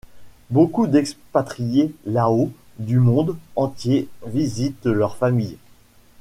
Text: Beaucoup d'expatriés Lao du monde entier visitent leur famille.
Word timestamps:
Beaucoup 0.49 0.87
d'expatriés 0.87 1.93
Lao 2.07 2.51
du 2.79 2.97
monde 2.97 3.37
entier 3.55 4.09
visitent 4.25 4.87
leur 4.87 5.15
famille. 5.15 5.57